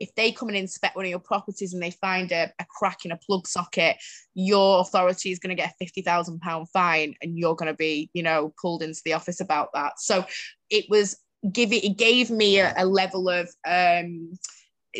[0.00, 3.04] if they come and inspect one of your properties and they find a, a crack
[3.04, 3.96] in a plug socket,
[4.34, 7.76] your authority is going to get a fifty thousand pound fine, and you're going to
[7.76, 10.00] be, you know, pulled into the office about that.
[10.00, 10.24] So
[10.70, 11.18] it was
[11.52, 11.84] give it.
[11.84, 14.32] It gave me a, a level of um,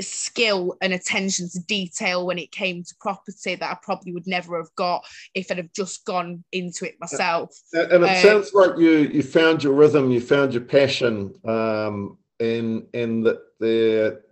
[0.00, 4.58] skill and attention to detail when it came to property that I probably would never
[4.58, 7.56] have got if I'd have just gone into it myself.
[7.72, 12.18] And, it um, sounds like you you found your rhythm, you found your passion, um,
[12.38, 14.22] and and that the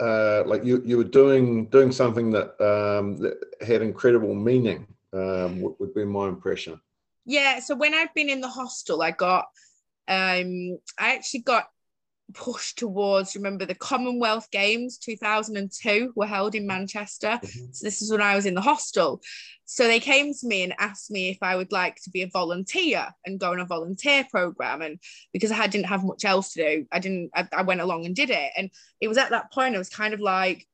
[0.00, 4.86] uh, like you you were doing doing something that um, that had incredible meaning.
[5.12, 6.80] Um, would, would be my impression.
[7.26, 7.58] Yeah.
[7.58, 9.46] So when I've been in the hostel, I got
[10.06, 11.68] um, I actually got
[12.32, 17.38] push towards remember the commonwealth games 2002 were held in manchester.
[17.42, 17.72] Mm-hmm.
[17.72, 19.20] so this is when i was in the hostel.
[19.66, 22.28] So they came to me and asked me if i would like to be a
[22.28, 24.82] volunteer and go on a volunteer program.
[24.82, 24.98] And
[25.32, 28.14] because i didn't have much else to do i didn't I, I went along and
[28.14, 28.50] did it.
[28.56, 30.66] And it was at that point i was kind of like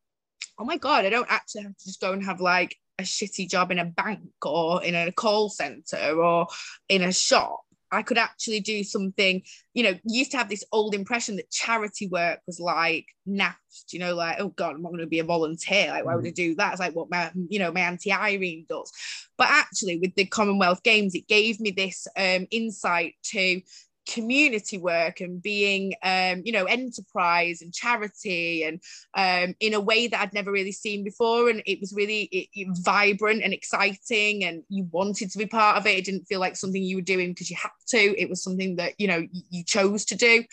[0.58, 3.48] oh my god i don't actually have to just go and have like a shitty
[3.48, 6.46] job in a bank or in a call center or
[6.88, 7.60] in a shop
[7.92, 9.42] I could actually do something,
[9.74, 13.98] you know, used to have this old impression that charity work was like naft, you
[13.98, 15.90] know, like, oh God, I'm not going to be a volunteer.
[15.90, 16.34] Like, why would I mm.
[16.34, 16.72] do that?
[16.72, 18.92] It's like what my, you know, my Auntie Irene does.
[19.38, 23.60] But actually, with the Commonwealth Games, it gave me this um, insight to
[24.06, 28.80] community work and being um, you know enterprise and charity and
[29.14, 31.50] um, in a way that I'd never really seen before.
[31.50, 35.76] And it was really it, it, vibrant and exciting and you wanted to be part
[35.76, 35.98] of it.
[35.98, 38.20] It didn't feel like something you were doing because you had to.
[38.20, 40.44] It was something that you know you, you chose to do.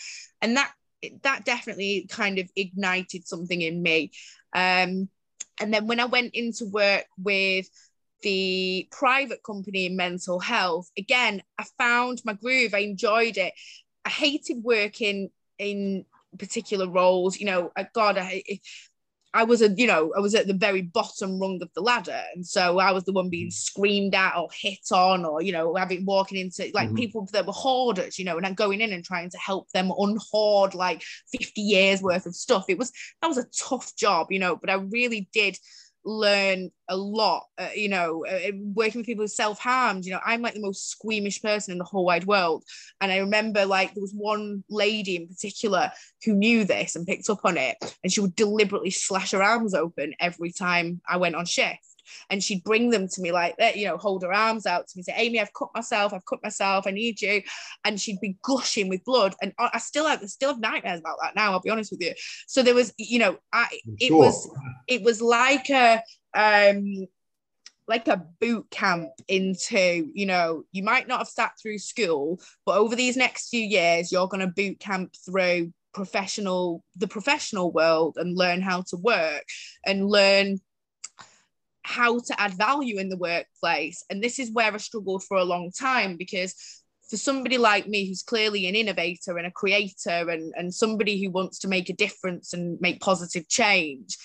[0.42, 0.72] And that
[1.22, 4.12] that definitely kind of ignited something in me.
[4.54, 5.08] Um,
[5.60, 7.68] and then when I went into work with
[8.24, 12.74] the private company in mental health, again, I found my groove.
[12.74, 13.52] I enjoyed it.
[14.04, 16.04] I hated working in
[16.38, 17.38] particular roles.
[17.38, 18.42] You know, God, I,
[19.34, 22.22] I was a, you know, I was at the very bottom rung of the ladder,
[22.34, 25.74] and so I was the one being screamed at or hit on, or you know,
[25.74, 26.96] having walking into like mm-hmm.
[26.96, 29.90] people that were hoarders, you know, and I'm going in and trying to help them
[29.90, 31.02] unhoard like
[31.32, 32.64] 50 years worth of stuff.
[32.68, 35.58] It was that was a tough job, you know, but I really did
[36.04, 40.42] learn a lot uh, you know uh, working with people who self-harmed you know i'm
[40.42, 42.62] like the most squeamish person in the whole wide world.
[43.00, 45.90] And i remember like there was one lady in particular
[46.24, 49.74] who knew this and picked up on it and she would deliberately slash her arms
[49.74, 51.93] open every time i went on shift
[52.30, 54.96] and she'd bring them to me like that, you know, hold her arms out to
[54.96, 57.42] me, say, Amy, I've cut myself, I've cut myself, I need you.
[57.84, 59.34] And she'd be gushing with blood.
[59.42, 62.02] And I still have I still have nightmares about that now, I'll be honest with
[62.02, 62.14] you.
[62.46, 63.66] So there was, you know, I
[63.98, 64.18] it sure.
[64.18, 64.50] was
[64.86, 66.02] it was like a
[66.34, 67.06] um
[67.86, 72.76] like a boot camp into you know you might not have sat through school but
[72.78, 78.16] over these next few years you're going to boot camp through professional the professional world
[78.18, 79.44] and learn how to work
[79.86, 80.58] and learn
[81.84, 84.04] how to add value in the workplace.
[84.10, 86.54] And this is where I struggled for a long time because
[87.08, 91.30] for somebody like me who's clearly an innovator and a creator and, and somebody who
[91.30, 94.16] wants to make a difference and make positive change,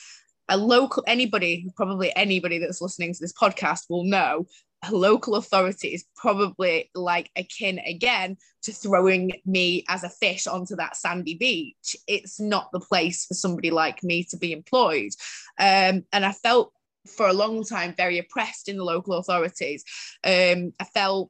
[0.47, 4.47] a local anybody, probably anybody that's listening to this podcast will know
[4.87, 10.75] a local authority is probably like akin again to throwing me as a fish onto
[10.77, 11.95] that sandy beach.
[12.07, 15.11] It's not the place for somebody like me to be employed.
[15.59, 16.73] Um, and I felt
[17.07, 19.83] for a long time very oppressed in the local authorities.
[20.23, 21.29] Um, I felt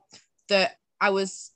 [0.50, 1.52] that I was,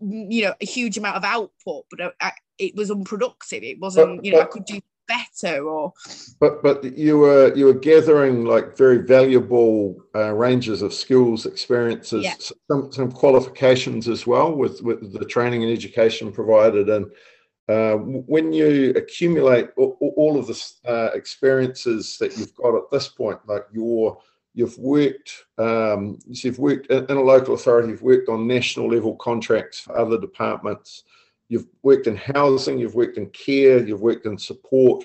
[0.00, 3.62] you know, a huge amount of output, but I, it was unproductive.
[3.62, 4.80] It wasn't, but, you know, but, I could do
[5.10, 5.92] better or.
[6.38, 12.24] But but you were you were gathering like very valuable uh, ranges of skills, experiences,
[12.24, 12.34] yeah.
[12.70, 17.06] some some qualifications as well with with the training and education provided and
[17.70, 23.38] uh, when you accumulate all, of the uh, experiences that you've got at this point,
[23.46, 24.18] like your
[24.54, 29.78] you've worked um, you've worked in a local authority, you've worked on national level contracts
[29.78, 31.04] for other departments,
[31.48, 35.04] you've worked in housing, you've worked in care, you've worked in support,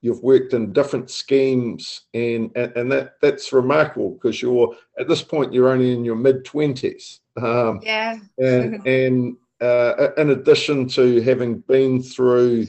[0.00, 5.22] you've worked in different schemes, and and, and that that's remarkable because you're at this
[5.22, 7.20] point you're only in your mid twenties.
[7.36, 8.18] Um, yeah.
[8.38, 12.66] and and uh, in addition to having been through,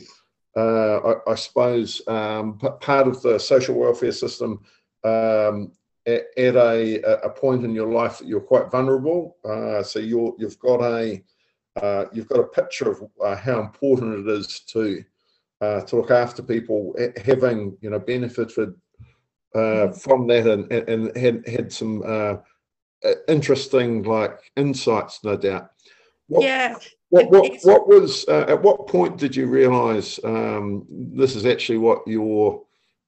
[0.56, 4.62] uh, I, I, suppose, um, part of the social welfare system
[5.04, 5.72] um,
[6.06, 9.38] at, at, a, a point in your life that you're quite vulnerable.
[9.44, 11.22] Uh, so you're, you've got a
[11.82, 15.04] uh, you've got a picture of uh, how important it is to
[15.60, 18.74] uh, to look after people, having you know benefited
[19.52, 22.42] from that and, and had had some
[23.28, 25.72] interesting like insights, no doubt.
[26.28, 26.76] What, yeah.
[27.10, 31.78] What what, what was uh, at what point did you realise um, this is actually
[31.78, 32.62] what you're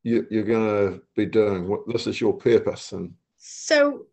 [0.03, 1.67] you, are you are going to be doing?
[1.67, 3.13] What this is your purpose and.
[3.39, 4.07] So,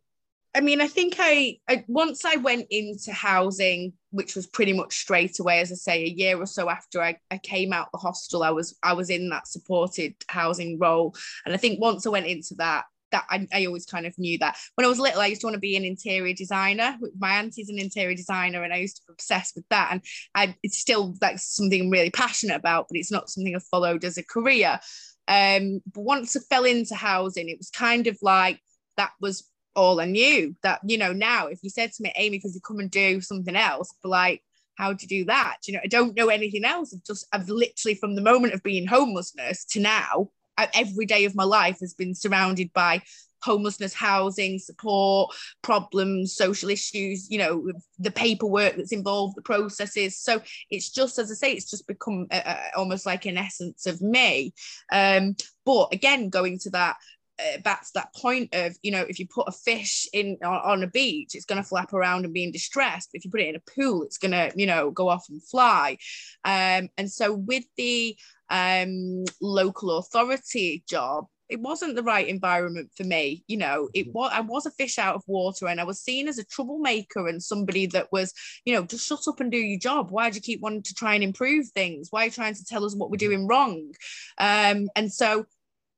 [0.54, 4.98] I mean, I think I, I once I went into housing, which was pretty much
[4.98, 7.98] straight away, as I say, a year or so after I, I came out the
[7.98, 12.10] hostel, I was I was in that supported housing role, and I think once I
[12.10, 12.84] went into that,
[13.14, 15.46] that I, I, always kind of knew that when I was little, I used to
[15.46, 16.98] want to be an interior designer.
[17.16, 19.90] My auntie's an interior designer, and I used to be obsessed with that.
[19.92, 20.00] And
[20.34, 24.04] I, it's still like something I'm really passionate about, but it's not something I've followed
[24.04, 24.80] as a career.
[25.28, 28.60] Um, but once I fell into housing, it was kind of like
[28.96, 30.56] that was all I knew.
[30.64, 33.20] That you know, now if you said to me, Amy, could you come and do
[33.20, 33.94] something else?
[34.02, 34.42] But like,
[34.74, 35.58] how do you do that?
[35.68, 36.92] You know, I don't know anything else.
[36.92, 41.34] I've just I've literally from the moment of being homelessness to now every day of
[41.34, 43.02] my life has been surrounded by
[43.44, 50.18] homelessness, housing, support, problems, social issues, you know, the paperwork that's involved, the processes.
[50.18, 50.40] So
[50.70, 54.00] it's just, as I say, it's just become a, a, almost like an essence of
[54.00, 54.54] me.
[54.90, 55.36] Um,
[55.66, 56.96] but again, going to that,
[57.40, 60.60] uh, back to that point of you know if you put a fish in on,
[60.64, 63.08] on a beach it's going to flap around and be in distress.
[63.10, 65.26] But if you put it in a pool it's going to you know go off
[65.28, 65.98] and fly.
[66.44, 68.16] Um, and so with the
[68.50, 73.88] um, local authority job it wasn't the right environment for me you know.
[73.94, 76.44] It was i was a fish out of water and i was seen as a
[76.44, 78.32] troublemaker and somebody that was
[78.64, 80.10] you know just shut up and do your job.
[80.10, 82.08] Why do you keep wanting to try and improve things?
[82.10, 83.92] Why are you trying to tell us what we're doing wrong?
[84.38, 85.46] Um, and so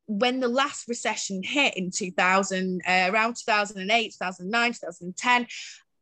[0.06, 5.46] when the last recession hit in 2000 uh, around 2008 2009 2010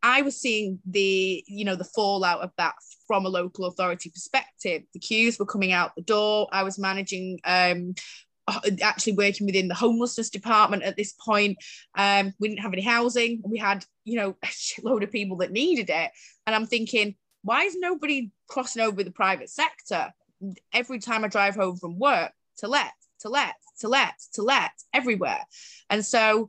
[0.04, 2.74] I was seeing the, you know, the fallout of that
[3.06, 4.82] from a local authority perspective.
[4.92, 6.46] The queues were coming out the door.
[6.52, 7.94] I was managing um,
[8.46, 11.56] uh, actually working within the homelessness department at this point.
[11.96, 13.40] Um, we didn't have any housing.
[13.46, 14.48] We had, you know, a
[14.82, 16.10] load of people that needed it.
[16.46, 20.12] And I'm thinking, why is nobody crossing over the private sector?
[20.74, 24.72] Every time I drive home from work, to let, to let, to let, to let,
[24.92, 25.40] everywhere.
[25.90, 26.48] And so,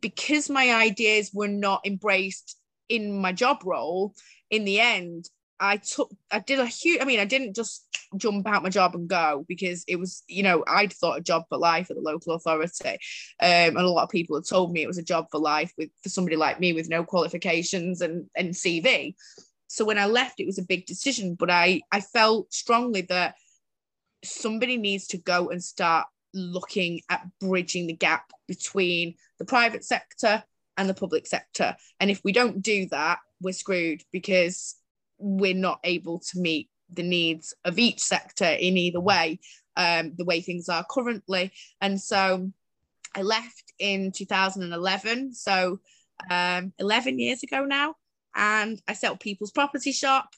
[0.00, 2.56] because my ideas were not embraced
[2.88, 4.14] in my job role,
[4.50, 5.28] in the end,
[5.60, 7.84] I took, I did a huge, I mean, I didn't just
[8.16, 11.44] jump out my job and go because it was, you know, I'd thought a job
[11.48, 12.88] for life at the local authority.
[12.88, 12.98] Um,
[13.40, 15.90] and a lot of people had told me it was a job for life with
[16.02, 19.14] for somebody like me with no qualifications and, and CV.
[19.66, 23.34] So when I left, it was a big decision, but I, I felt strongly that
[24.24, 30.42] somebody needs to go and start looking at bridging the gap between the private sector
[30.76, 31.76] and the public sector.
[32.00, 34.76] And if we don't do that, we're screwed because
[35.18, 39.40] we're not able to meet the needs of each sector in either way,
[39.76, 41.52] um, the way things are currently.
[41.80, 42.50] And so
[43.14, 45.80] I left in 2011, so
[46.30, 47.94] um, 11 years ago now,
[48.34, 50.30] and I set up People's Property Shop.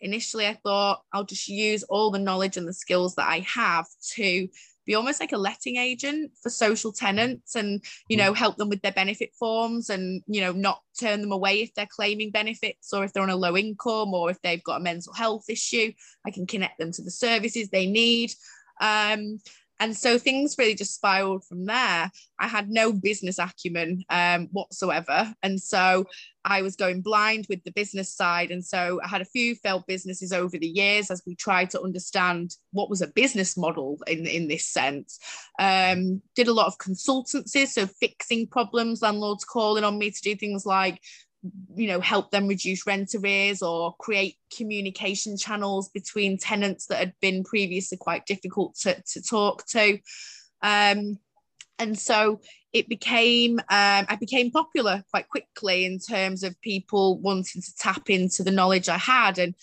[0.00, 3.86] Initially, I thought I'll just use all the knowledge and the skills that I have
[4.14, 4.48] to
[4.88, 8.80] be almost like a letting agent for social tenants and you know help them with
[8.80, 13.04] their benefit forms and you know not turn them away if they're claiming benefits or
[13.04, 15.92] if they're on a low income or if they've got a mental health issue.
[16.26, 18.32] I can connect them to the services they need.
[18.80, 19.38] Um,
[19.80, 22.10] and so things really just spiraled from there.
[22.38, 25.32] I had no business acumen um, whatsoever.
[25.42, 26.06] And so
[26.44, 28.50] I was going blind with the business side.
[28.50, 31.82] And so I had a few failed businesses over the years as we tried to
[31.82, 35.18] understand what was a business model in, in this sense.
[35.58, 40.34] Um, did a lot of consultancies, so fixing problems, landlords calling on me to do
[40.34, 41.00] things like
[41.74, 47.12] you know help them reduce rent arrears or create communication channels between tenants that had
[47.20, 49.98] been previously quite difficult to, to talk to.
[50.62, 51.18] Um,
[51.78, 52.40] and so
[52.72, 58.10] it became um, i became popular quite quickly in terms of people wanting to tap
[58.10, 59.38] into the knowledge i had.
[59.38, 59.54] And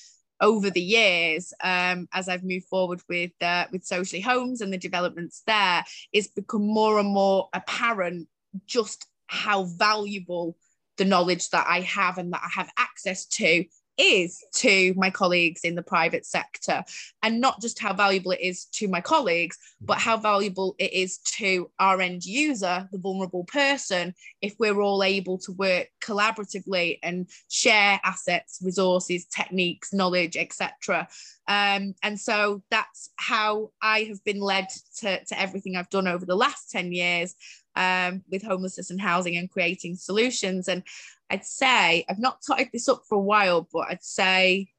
[0.41, 4.77] over the years um, as i've moved forward with uh, with socially homes and the
[4.77, 8.27] developments there it's become more and more apparent
[8.65, 10.55] just how valuable
[10.97, 13.65] the knowledge that I have and that I have access to
[13.97, 16.83] is to my colleagues in the private sector
[17.23, 21.19] and not just how valuable it is to my colleagues but how valuable it is
[21.19, 27.29] to our end user the vulnerable person if we're all able to work collaboratively and
[27.49, 31.07] share assets resources techniques knowledge etc
[31.47, 34.67] um, and so that's how i have been led
[34.97, 37.35] to, to everything i've done over the last 10 years
[37.75, 40.67] um, with homelessness and housing and creating solutions.
[40.67, 40.83] And
[41.29, 44.69] I'd say, I've not tied this up for a while, but I'd say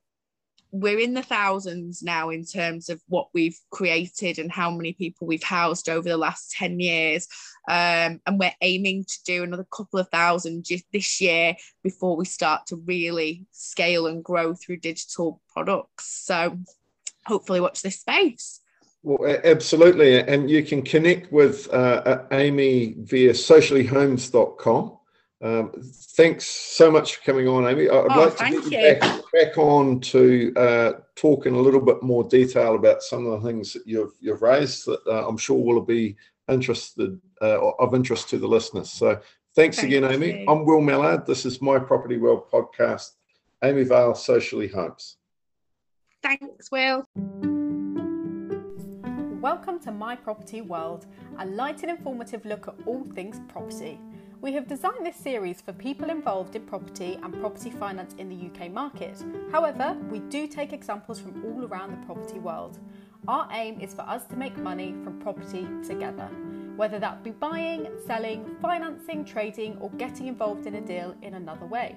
[0.73, 5.27] we're in the thousands now in terms of what we've created and how many people
[5.27, 7.29] we've housed over the last 10 years.
[7.69, 12.67] Um, and we're aiming to do another couple of thousand this year before we start
[12.67, 16.25] to really scale and grow through digital products.
[16.25, 16.59] So
[17.25, 18.61] hopefully, watch this space.
[19.03, 20.21] Well, absolutely.
[20.21, 24.96] And you can connect with uh, uh Amy via sociallyhomes.com.
[25.43, 25.73] Um,
[26.17, 27.89] thanks so much for coming on, Amy.
[27.89, 32.03] I'd oh, like to get back, back, on to uh, talk in a little bit
[32.03, 35.63] more detail about some of the things that you've, you've raised that uh, I'm sure
[35.63, 36.17] will be
[36.49, 38.91] interested uh, of interest to the listeners.
[38.91, 39.21] So
[39.55, 40.41] thanks Thank again, Amy.
[40.41, 40.47] You.
[40.49, 41.27] I'm Will Mallard.
[41.27, 43.11] This is my Property World podcast.
[43.63, 45.17] Amy Vale, Socially Homes.
[46.23, 47.05] Thanks, Will.
[49.41, 51.07] Welcome to My Property World,
[51.39, 54.01] a light and informative look at all things property.
[54.47, 58.47] We have designed this series for people involved in property and property finance in the
[58.47, 59.21] UK market.
[59.51, 62.79] However, we do take examples from all around the property world.
[63.27, 66.29] Our aim is for us to make money from property together,
[66.77, 71.67] whether that be buying, selling, financing, trading, or getting involved in a deal in another
[71.67, 71.97] way.